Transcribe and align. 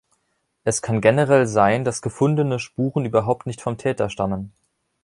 Es 0.63 0.81
kann 0.81 0.99
generell 0.99 1.45
sein, 1.45 1.83
dass 1.85 2.01
gefundene 2.01 2.57
Spuren 2.57 3.05
überhaupt 3.05 3.45
nicht 3.45 3.61
vom 3.61 3.77
Täter 3.77 4.09
stammen. 4.09 4.51